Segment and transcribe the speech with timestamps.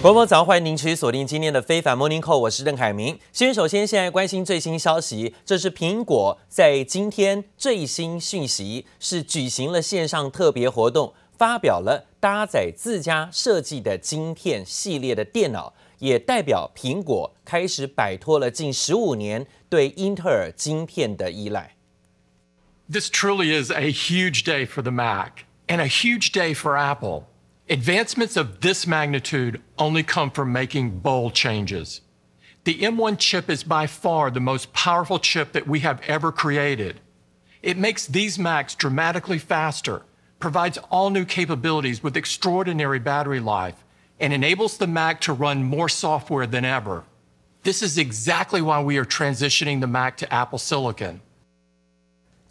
[0.00, 3.18] 各位早上，欢迎您持续锁定今天的非凡 Morning Call，我是邓凯明。
[3.32, 21.74] 先首先，现在关心最新消息，这是苹果在今天最新讯息，是举行了线上特别活动，发表了搭载自家设计的晶片系列的电脑，也代表苹果开始摆脱了近十五年对英特尔晶片的依赖。
[22.88, 27.24] This truly is a huge day for the Mac and a huge day for Apple.
[27.69, 32.01] Advancements of this magnitude only come from making bold changes.
[32.65, 36.99] The M1 chip is by far the most powerful chip that we have ever created.
[37.61, 40.03] It makes these Macs dramatically faster,
[40.39, 43.83] provides all new capabilities with extraordinary battery life,
[44.19, 47.03] and enables the Mac to run more software than ever.
[47.63, 51.21] This is exactly why we are transitioning the Mac to Apple Silicon.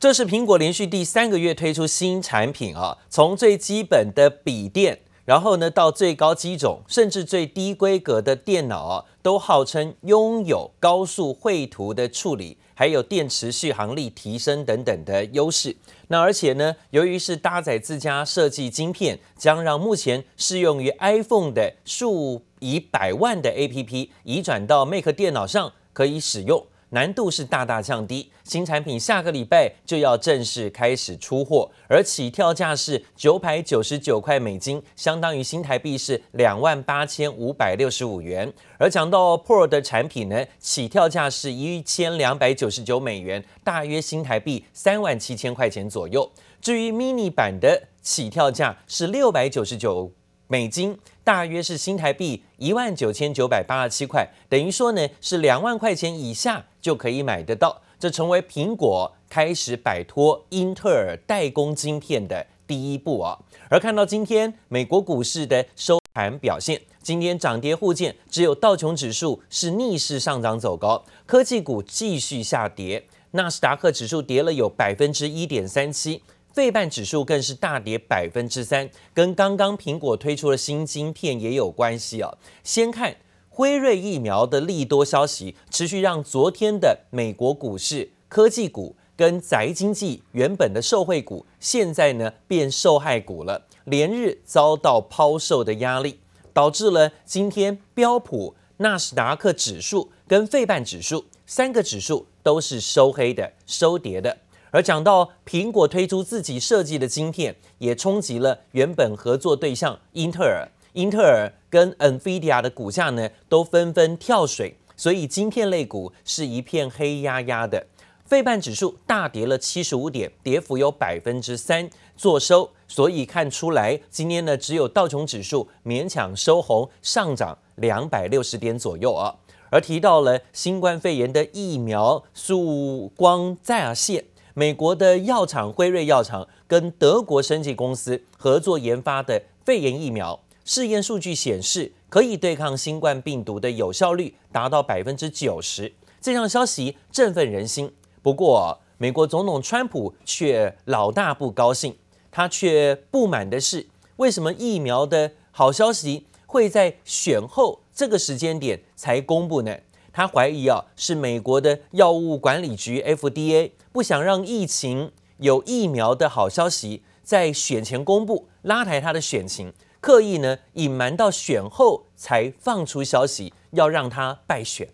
[0.00, 4.98] 这是苹果连续第三个月推出新产品啊，从最基本的笔电。
[5.27, 15.75] 然后呢，到最高机种，甚至最低规格的电脑啊，都号称拥有高速绘图的处理，还有电池续航力提升等等的优势。
[16.07, 26.65] 那而且呢，由于是搭载自家设计晶片，将让目前适用于 iPhone 的数以百万的 APP 移转到 Mac 电脑上可以使用。
[26.91, 38.53] 难度是大大降低，新产品下个礼拜就要正式开始出货，而起跳价是九百九十九块美金，相当于新台币是两万八千五百六十五元。
[38.77, 46.31] 而讲到 Pro 的产品呢，起跳价是一千两百九十九美元，大约新台币三万七千块钱左右。
[46.61, 50.11] 至于 Mini 版的起跳价是六百九十九
[50.47, 50.97] 美金。
[51.23, 57.81] 大约是新台币一万九千九百八十七块，等于说呢是两万块钱以下就可以买得到。
[57.99, 63.37] 这成为苹果开始摆脱英特尔代工晶片的第一步啊。
[63.69, 76.21] 而看到今天美国股市的收盘表现，今天涨跌互见，只有道琼指数是逆势上涨走高，科技股继续下跌，纳斯达克指数跌了有百分之一点三七。
[76.57, 82.35] 费半指数更是大跌百分之三，跟刚刚苹果推出的新晶片也有关系啊。
[82.63, 83.15] 先看
[83.47, 96.19] 辉瑞疫苗的利多消息，持续让昨天的美国股市科技股跟宅经济原本的受惠股，现在呢变受害股了，连日遭到抛售的压力，
[96.53, 104.35] 导致了今天标普、纳斯达克指数跟费半指数三个指数都是收黑的、收跌的。
[104.71, 110.67] 而讲到苹果推出自己设计的晶片，也冲击了原本合作对象英特尔。
[110.93, 117.85] 英特尔跟 NVIDIA 的股价呢，都纷纷跳水，所以晶片类股是一片黑压压的。
[118.25, 122.71] 费半指数大跌了七十五点，跌幅有百分之三，作收。
[122.89, 129.35] 所以看出来，今天呢，只有道琼指数勉强收红，上涨两百六十点左右啊。
[129.69, 134.25] 而提到了新冠肺炎的疫苗，曙光再现。
[134.59, 145.93] 美国的药厂辉瑞药厂跟德国生技公司合作研发的肺炎疫苗，试验数据显示可以对抗新冠病毒的有效率达到百分之九十。
[146.19, 147.93] 这项消息振奋人心。
[148.23, 151.95] 不过，美国总统川普却老大不高兴，
[152.31, 153.85] 他却不满的是，
[154.15, 159.77] 为什么疫苗的好消息会在选后这个时间点才公布呢？
[160.17, 174.89] 他怀疑啊，是美国的药物管理局 FDA 不想让疫情有疫苗的好消息在选前公布，拉抬他的选情，刻意呢隐瞒到选后才放出消息，要让他败选。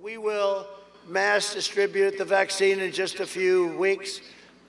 [0.00, 0.64] We will
[1.06, 4.20] mass distribute the vaccine in just a few weeks,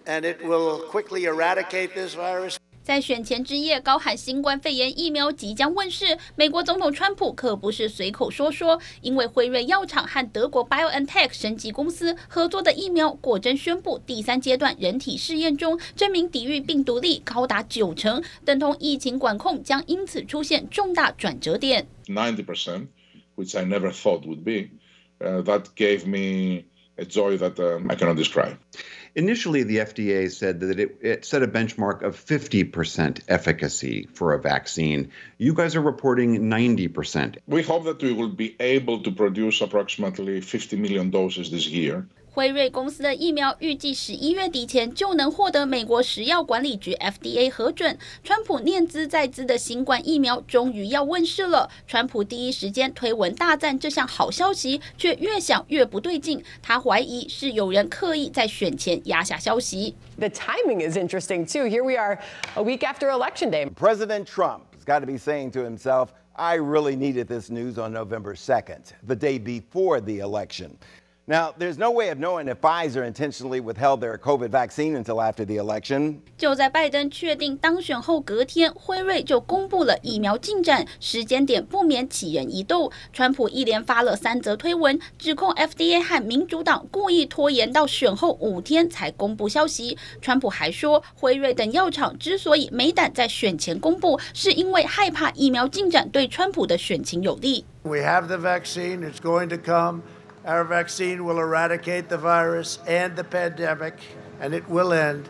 [0.05, 2.57] and it will quickly eradicate this virus.
[2.85, 21.87] 在选前之夜高喊新冠肺炎疫苗即将问世，美国总统川普可不是随口说说，因为辉瑞药厂和德国 BioNTech 生技公司合作的疫苗果真宣布第三阶段人体试验中，证明抵御病毒力高达九成，等同疫情管控将因此出现重大转折点。
[22.05, 22.89] Ninety percent,
[23.35, 24.69] which I never thought would be,
[25.17, 26.65] that gave me
[26.97, 28.57] a joy that um, I cannot describe.
[29.15, 34.41] Initially, the FDA said that it, it set a benchmark of 50% efficacy for a
[34.41, 35.11] vaccine.
[35.37, 37.37] You guys are reporting 90%.
[37.47, 42.07] We hope that we will be able to produce approximately 50 million doses this year.
[42.35, 47.97] 辉瑞公司的疫苗预计十一月底前就能获得美国食药管理局 FDA 核准。
[48.25, 56.43] 川普念兹在兹的新冠疫苗终于要问世了，川普第一时间推文大赞这项好消息，却越想越不对劲。
[56.61, 59.95] 他怀疑是有人刻意在选前压下消息。
[60.19, 61.69] The timing is interesting too.
[61.69, 62.19] Here we are
[62.55, 63.69] a week after election day.
[63.69, 66.09] President Trump has got to be saying to himself.
[66.33, 70.77] I really needed this news on November 2nd, the day before the election.
[71.27, 75.43] Now, there's no way of knowing if Pfizer intentionally withheld their COVID vaccine until after
[75.43, 76.19] the election.
[76.37, 82.91] 就在拜登确定当选后隔天，辉瑞就公布了疫苗进展，时间点不免起人疑窦。
[83.11, 89.97] 川普一连发了三则推文，指控 FDA 和民主党故意拖延到选后五天才公布消息。
[90.21, 97.65] 川普还说，辉瑞等药厂之所以没胆在选前公布，是因为害怕疫苗进展对川普的选情有利。
[97.81, 100.03] We have the vaccine, it's going to come.
[100.45, 103.93] Our vaccine will eradicate the virus and the pandemic,
[104.39, 105.23] and it will end.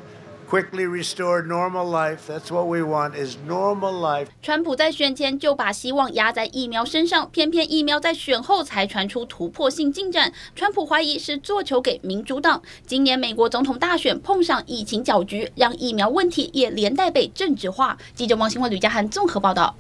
[0.50, 2.28] Quickly restore normal life.
[2.28, 4.28] That's what we want is normal life.
[4.44, 10.34] 川普在选前就把希望压在疫苗身上，偏偏疫苗在选后才传出突破性进展。
[10.54, 12.62] 川普怀疑是做球给民主党。
[12.86, 17.98] 今年美国总统大选碰上疫情搅局，让疫苗问题也连带被政治化。
[18.14, 19.76] 记者王新文、吕家涵综合报道。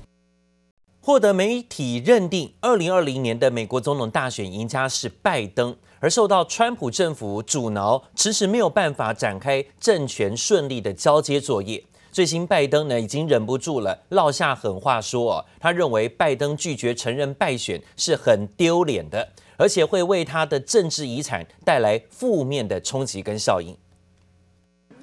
[1.05, 11.83] 获得媒体认定，二零二零年的美国总统大选赢家是拜登，而受到川普政府阻挠，迟迟没有办法展开政权顺利的交接作业。
[12.11, 23.77] 最新，拜登呢已经忍不住了，撂下狠话说，他认为拜登拒绝承认败选是很丢脸的，而且会为他的政治遗产带来负面的冲击跟效应。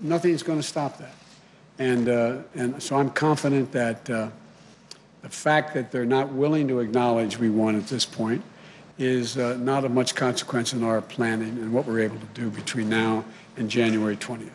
[0.05, 1.15] Nothing's going to stop that,
[1.79, 4.31] and and so I'm confident that.
[5.23, 8.43] The fact that they're not willing to acknowledge we won at this point
[8.99, 12.89] is not of much consequence in our planning and what we're able to do between
[12.89, 13.25] now
[13.57, 14.51] and January 20th.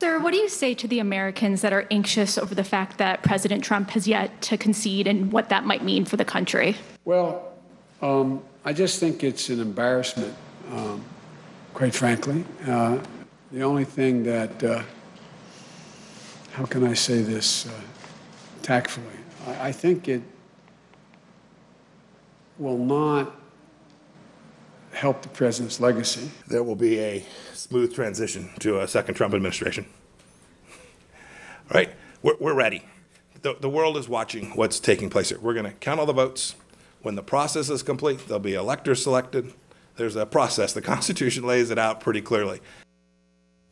[0.00, 3.22] Sir, what do you say to the Americans that are anxious over the fact that
[3.22, 6.74] President Trump has yet to concede and what that might mean for the country?
[7.04, 7.52] Well,
[8.00, 10.34] um, I just think it's an embarrassment,
[10.72, 11.04] um,
[11.72, 12.44] quite frankly.
[12.66, 12.98] Uh,
[13.52, 14.82] the only thing that, uh,
[16.54, 17.70] how can I say this uh,
[18.62, 19.21] tactfully?
[19.46, 20.22] I think it
[22.58, 23.34] will not
[24.92, 26.30] help the president's legacy.
[26.48, 27.24] There will be a
[27.54, 29.86] smooth transition to a second Trump administration.
[31.70, 31.90] All right,
[32.22, 32.84] we're, we're ready.
[33.40, 35.38] The, the world is watching what's taking place here.
[35.40, 36.54] We're going to count all the votes.
[37.00, 39.52] When the process is complete, there'll be electors selected.
[39.96, 40.72] There's a process.
[40.72, 42.60] The Constitution lays it out pretty clearly.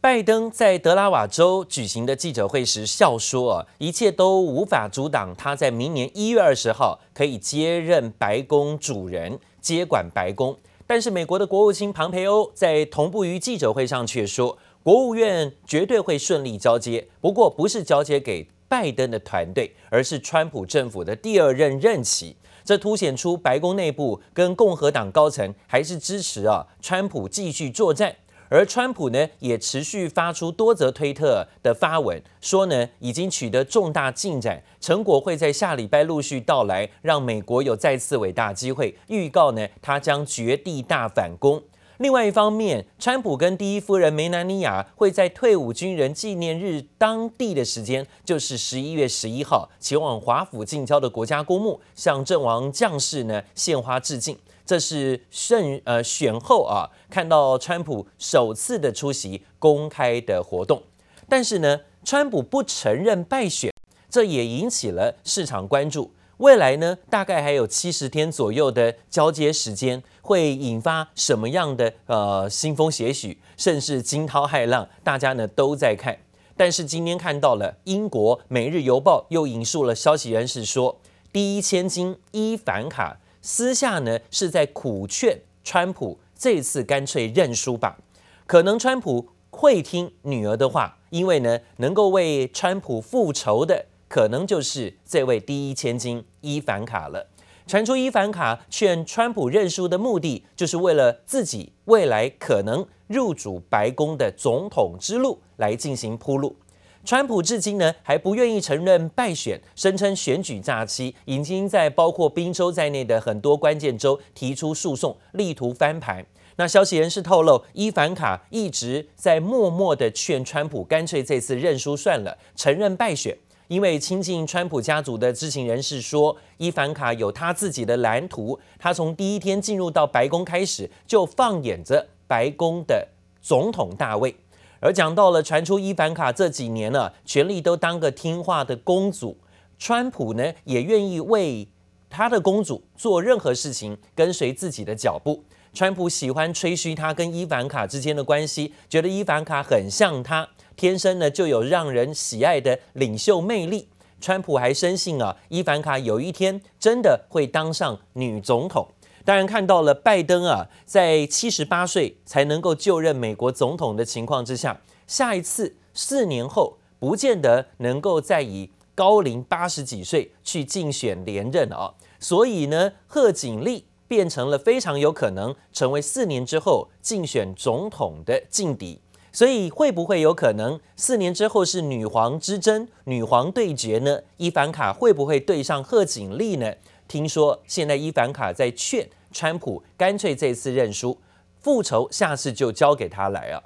[0.02, 10.56] 拜登在德拉瓦州举行的记者会时笑说：“啊，一切都无法阻挡他在明年一月二十号可以接任白宫主人，接管白宫。”
[10.88, 28.16] 但是美国的国务卿庞培欧在同步于记者会上却说：“国务院绝对会顺利交接，不过不是交接给拜登的团队，而是川普政府的第二任任期。”这凸显出白宫内部跟共和党高层还是支持啊川普继续作战。
[28.50, 38.96] 而川普呢，也持续发出多则推特的发文，说呢已经取得重大进展，成果会在下礼拜陆续到来，让美国有再次伟大机会。
[39.06, 41.62] 预告呢，他将绝地大反攻。
[41.98, 54.36] 另外一方面，川普跟第一夫人梅兰妮亚会在退伍军人纪念日当地的时间，就是十一月十一号，前往华府近郊的国家公墓，向阵亡将士呢献花致敬。
[54.70, 60.84] 这是胜呃选后啊，看到川普首次的出席公开的活动，
[61.28, 63.72] 但是呢，川普不承认败选，
[64.08, 66.12] 这也引起了市场关注。
[66.36, 76.16] 未来呢，大概还有七十天左右的交接时间，会引发什么样的呃腥风血雨，甚至惊涛骇浪，大家呢都在看。
[76.56, 81.00] 但是今天看到了英国《每日邮报》又引述了消息人士说，
[81.32, 83.18] 第一千金伊凡卡。
[83.42, 87.98] 私下呢是在苦劝川普这次干脆认输吧，
[88.46, 97.28] 可能川普会听女儿的话，因为呢能够为川普复仇的可能就是这位第一千金伊凡卡了。
[97.66, 106.56] 传出伊凡卡劝川普认输的目的，就是为了自己未来可能入主白宫的总统之路来进行铺路。
[107.02, 116.24] 川普至今呢还不愿意承认败选，声称选举诈欺，已经在包括宾州在内的很多关键州提出诉讼，力图翻盘。
[116.56, 123.36] 那消息人士透露，伊凡卡一直在默默地劝川普干脆这次认输算了，承认败选。
[123.68, 133.08] 因为亲近川普家族的知情人士说，伊凡卡有他自己的蓝图，他从第一天进入到白宫开始就放眼着白宫的
[133.40, 134.34] 总统大位。
[134.80, 139.36] 而讲到了传出伊凡卡这几年呢、全力都当个听话的公主，
[139.78, 141.68] 川普呢也愿意为
[142.08, 145.44] 他的公主做任何事情，跟随自己的脚步。
[145.72, 153.86] 川普喜欢吹嘘他跟伊凡卡之间的关系，觉得伊凡卡很像他，天生呢就有让人喜爱的领袖魅力。
[154.20, 158.88] 川普还深信啊，伊凡卡有一天真的会当上女总统。
[159.24, 171.94] 当然，看到了拜登啊，在七十八岁才能够就任美国总统的情况之下，下一次四年后不见得能够再以高龄八十几岁去竞选连任啊。
[172.18, 179.00] 所以呢，贺锦丽变成了非常有可能成为四年之后竞选总统的劲敌。
[179.32, 184.18] 所以会不会有可能四年之后是女皇之争、女皇对决呢？
[184.38, 186.74] 伊凡卡会不会对上贺锦丽呢？
[187.10, 191.18] 听说现在伊凡卡在劝川普，干脆这次认输，
[191.58, 193.64] 复仇下次就交给他来啊。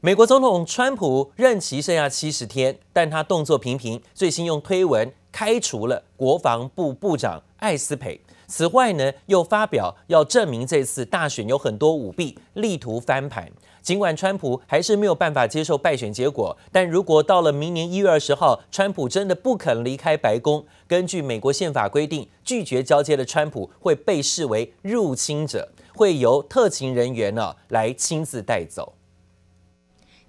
[0.00, 8.20] 美国总统川普任期剩下七十天，但他动作频频，最新用推文开除了国防部部长艾斯培。
[8.52, 13.50] 此外呢，又发表要证明这次大选有很多舞弊，力图翻盘。
[13.80, 28.92] 尽管川普还是没有办法接受败选结果，但如果到了明年一月二十号，川普真的不肯离开白宫，根据美国宪法规定，拒绝交接的川普会被视为入侵者，会由特勤人员呢来亲自带走。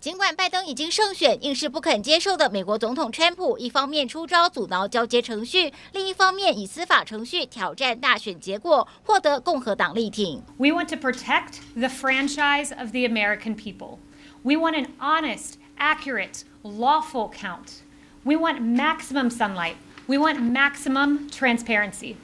[0.03, 10.43] 尽管拜登已经胜选，硬是不肯接受的美国总统川普，一方面出招阻挠交接程序，另一方面以司法程序挑战大选结果，获得共和党力挺。
[10.57, 13.99] We want to protect the franchise of the American people.
[14.45, 17.83] We want an honest, accurate, lawful count.
[18.25, 19.75] We want maximum sunlight.
[20.07, 22.17] We want maximum transparency.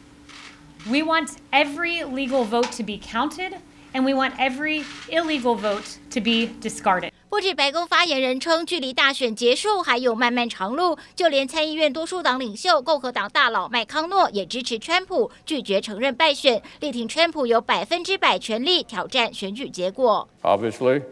[0.88, 3.56] We want every legal vote to be counted,
[3.94, 7.07] and we want every illegal vote to be discarded.
[7.28, 20.28] 不止白宫发言人称，距离大选结束还有漫漫长路，就连参议院多数党领袖共和党大佬麦康诺也支持川普，拒绝承认败选，力挺川普有百分之百权力挑战选举结果。
[20.42, 21.02] Obviously,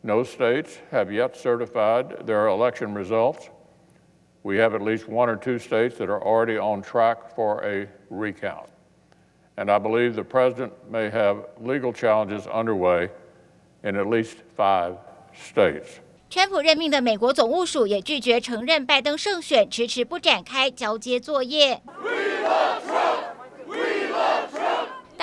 [0.00, 3.48] no states have yet certified their election results.
[4.42, 7.86] We have at least one or two states that are already on track for a
[8.10, 8.66] recount.
[9.54, 13.10] And I believe the president may have legal challenges underway
[13.84, 14.96] in at least five.
[16.29, 21.81] 川普任命的美国总务署也拒绝承认拜登胜选，迟迟不展开交接作业。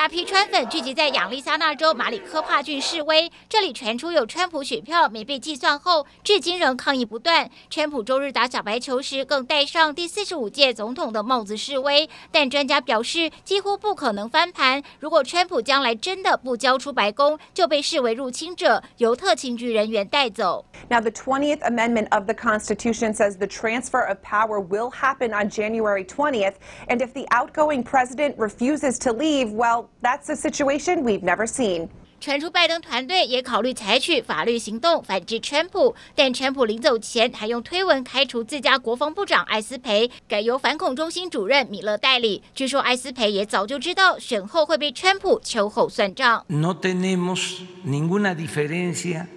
[0.04, 7.50] 大批川粉聚集在亚利桑那州马里科帕郡示威，这里传出有川普选票没被计算后，至今仍抗议不断。
[7.70, 12.06] 川普周日打小白球时，更戴上第四十五届总统的帽子示威。
[12.30, 14.82] 但专家表示，几乎不可能翻盘。
[15.00, 20.66] 如果川普将来真的不交出白宫，就被视为入侵者，由特勤局人员带走。
[20.90, 26.04] Now, the 20th Amendment of the Constitution says the transfer of power will happen on January
[26.04, 26.56] 20th,
[26.88, 29.86] and if the outgoing president refuses to leave, well.
[30.03, 31.89] That's a situation we've never seen.
[32.21, 42.43] 传出拜登团队也考虑采取法律行动反制川普，但川普临走前还用推文开除自家国防部长艾斯培，改由反恐中心主任米勒代理。
[42.53, 46.43] 据说艾斯培也早就知道选后会被川普秋后算账。
[46.47, 49.27] No tenemos ninguna diferencia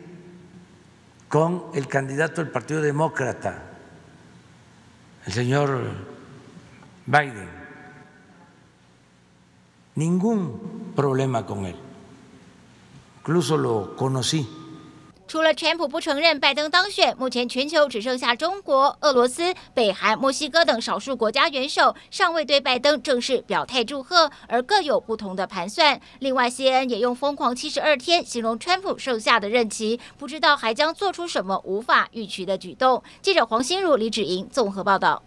[1.28, 3.60] con el candidato del Partido Demócrata,
[5.24, 5.84] el señor
[7.06, 7.55] Biden.
[15.27, 25.99] 除了川普不承认拜登当选，目前全球只剩下中国、俄罗斯、北韩、墨西哥等少数国家元首尚未对拜登正式表态祝贺，而各有不同的盘算。
[26.19, 33.01] 另外，CNN 也用“疯狂七十二天”形容川普剩下的任期，不知道还将做出什么无法预期的举动。
[33.23, 35.23] 记者黄心如、李芷莹综合报道。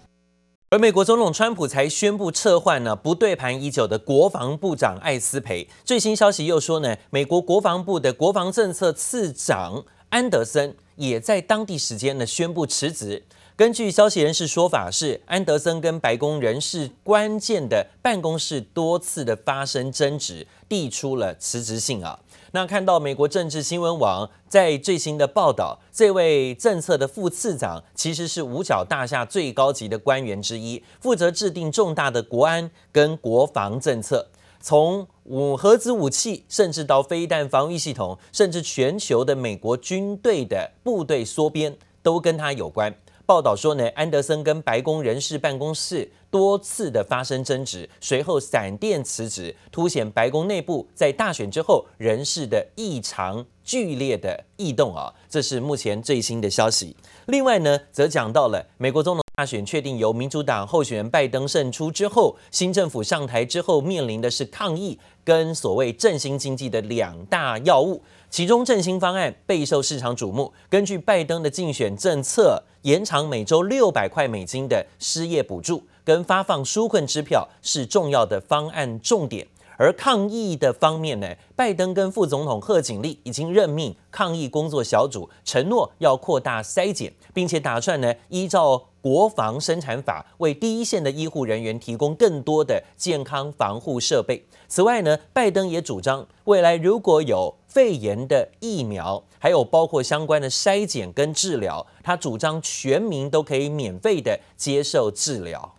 [0.72, 5.68] 而美国总统川普才宣布撤换呢不对盘已久的国防部长艾斯培。
[5.84, 13.24] 最新消息又说呢，美国国防部的国防政策次长安德森也在当地时间呢宣布辞职。
[13.61, 22.19] 根据消息人士说法，是安德森跟白宫人事关键的办公室多次的发生争执，递出了辞职信啊。
[22.52, 34.26] 那看到美国政治新闻网在最新的报道，这位政策的副次长其实是五角大厦最高级的官员之一，负责制定重大的国安跟国防政策，
[34.62, 42.97] 从武核子武器，甚至到飞弹防御系统，甚至全球的美国军队的部队缩编，都跟他有关。
[43.30, 56.96] 报道说呢，安德森跟白宫人事办公室多次的发生争执，随后闪电辞职，凸显白宫内部在大选之后人事的异常剧烈的异动啊，这是目前最新的消息。
[57.26, 68.02] 另外呢，则讲到了美国总统大选确定由民主党候选人拜登胜出之后，新政府上台之后面临的是抗疫跟所谓振兴经济的两大要务。
[68.28, 70.52] 其中振兴方案备受市场瞩目。
[70.68, 79.47] 根据拜登的竞选政策，延长每周六百块美金的失业补助跟发放纾困支票是重要的方案重点。
[79.80, 94.44] 而抗疫的方面呢，拜登跟副总统贺锦丽已经任命抗疫工作小组，承诺要扩大筛检，并且打算呢依照国防生产法为第一线的医护人员提供更多的健康防护设备。
[94.68, 105.75] 此外呢，拜登也主张未来如果有肺炎的疫苗，还有包括相关的筛检跟治疗，他主张全民都可以免费的接受治疗。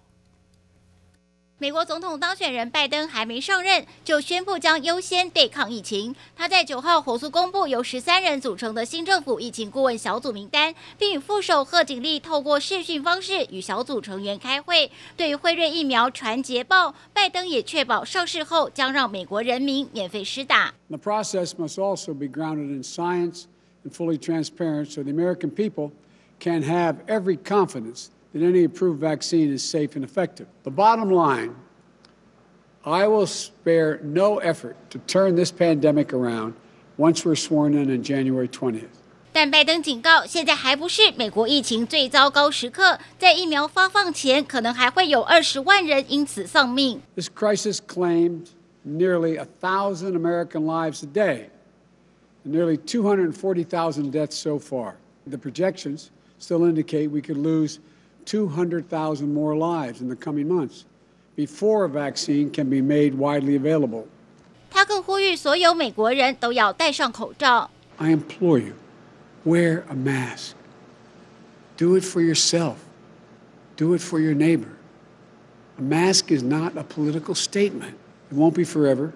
[1.61, 6.15] 美国总统当选人拜登还没上任，就宣布将优先对抗疫情。
[6.35, 14.89] 他在九号火速公布由十三人组成的新政府疫情顾问小组名单，并与副手贺锦丽透过视讯方式与小组成员开会。
[15.15, 20.73] 对于辉瑞疫苗传捷报，拜登也确保上市后将让美国人民免费施打。
[20.89, 23.43] The process must also be grounded in science
[23.85, 25.91] and fully transparent, so the American people
[26.39, 28.07] can have every confidence.
[28.32, 30.46] that any approved vaccine is safe and effective.
[30.62, 31.54] The bottom line
[32.84, 36.54] I will spare no effort to turn this pandemic around
[36.96, 39.02] once we're sworn in on January 20th.
[39.32, 47.02] 但拜登警告，现在还不是美国疫情最糟糕时刻，在疫苗发放前，可能还会有二十万人因此丧命。
[47.14, 48.46] This crisis claimed
[48.86, 51.48] nearly a thousand American lives a day,
[52.46, 54.94] and nearly 240,000 deaths so far.
[55.28, 57.80] The projections still indicate we could lose
[58.26, 60.84] 200,000 more lives in the coming months
[61.36, 64.06] before a vaccine can be made widely available.
[64.70, 67.70] 他更呼吁所有美国人都要戴上口罩。
[67.98, 68.74] I implore you,
[69.44, 70.54] wear a mask.
[71.76, 72.76] Do it for yourself.
[73.76, 74.76] Do it for your neighbor.
[75.78, 77.94] A mask is not a political statement.
[78.30, 79.12] It won't be forever,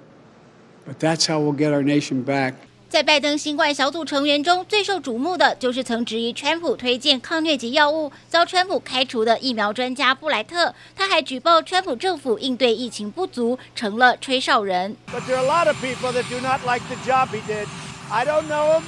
[0.87, 2.55] but that's how we'll get our nation back
[2.95, 10.75] 在拜登新冠小组成员中最受瞩目的，就是曾质疑川普推荐抗疟疾药物遭川普开除的疫苗专家布莱特。
[10.97, 14.97] 他还举报川普政府应对疫情不足，成了吹哨人。
[15.13, 17.69] But there are a lot of people that do not like the job he did.
[18.11, 18.83] I don't know him.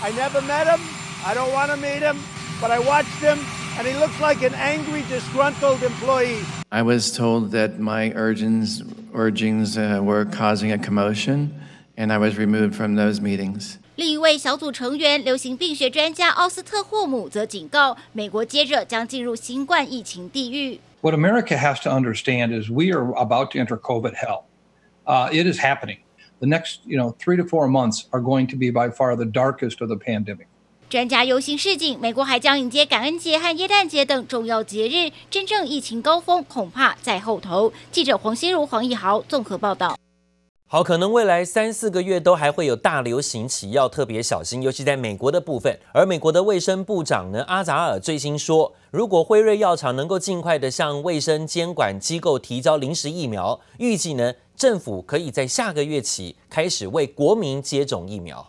[0.00, 0.78] I never met him.
[1.26, 2.18] I don't want to meet him.
[2.60, 3.40] But I watched him,
[3.76, 6.38] and he looks like an angry, disgruntled employee.
[6.70, 11.52] I was told that my urgings, urgings uh, were causing a commotion.
[11.98, 13.76] And I was removed from those meetings.
[13.94, 20.80] 另一位小组成员、流行病学专家奥斯特霍姆则警告，美国接着将进入新冠疫情地狱。
[21.02, 24.44] What America has to understand is we are about to enter COVID hell.
[25.04, 25.98] Uh, it is happening.
[26.40, 29.24] The next, you know, three to four months are going to be by far the
[29.24, 30.46] darkest of the pandemic.
[30.90, 37.72] 专家忧心示警，美国还将迎接感恩节和耶诞节等重要节日，真正疫情高峰恐怕在后头。
[37.92, 39.96] 记者黄心如、黄义豪综合报道。
[40.71, 45.75] 好，可能未来三四个月都还会有大流行期，要特别小心，尤其在美国的部分。
[45.91, 58.47] 而美国的卫生部长呢，阿扎尔最新说，如果辉瑞药厂能够尽快的向卫生监管机构提交临时疫苗，预计呢，政府可以在下个月起开始为国民接种疫苗。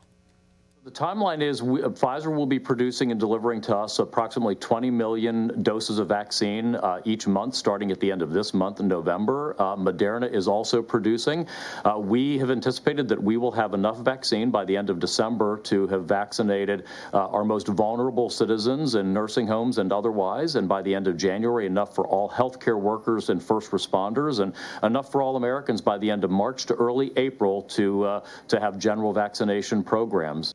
[0.82, 5.62] The timeline is we, Pfizer will be producing and delivering to us approximately 20 million
[5.62, 9.54] doses of vaccine uh, each month, starting at the end of this month in November.
[9.58, 11.46] Uh, Moderna is also producing.
[11.84, 15.58] Uh, we have anticipated that we will have enough vaccine by the end of December
[15.64, 20.80] to have vaccinated uh, our most vulnerable citizens in nursing homes and otherwise, and by
[20.80, 25.20] the end of January, enough for all healthcare workers and first responders, and enough for
[25.20, 29.12] all Americans by the end of March to early April to, uh, to have general
[29.12, 30.54] vaccination programs.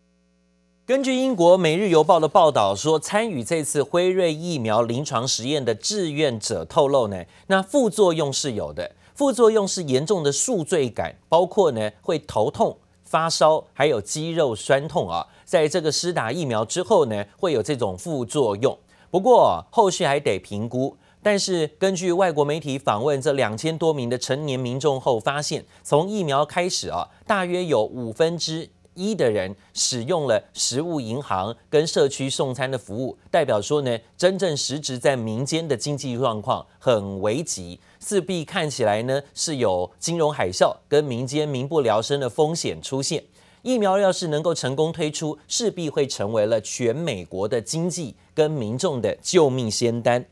[0.87, 15.25] 根据英国《每日邮报》的报道说，参与这次辉瑞疫苗临床实验的志愿者透露呢，那副作用是有的，副作用是严重的宿醉感，包括呢会头痛、发烧，还有肌肉酸痛啊。
[15.43, 18.77] 在这个施打疫苗之后呢，会有这种副作用，
[19.09, 20.95] 不过后续还得评估。
[21.23, 43.23] 但是根据外国媒体访问这两千多名的成年民众后发现，从疫苗开始啊，大约有五分之一的人使用了食物银行跟社区送餐的服务，代表说呢，真正实质在民间的经济状况很危急，势必看起来呢是有金融海啸跟民间民不聊生的风险出现。
[43.61, 50.23] 疫苗要是能够成功推出，势必会成为了全美国的经济跟民众的救命仙丹。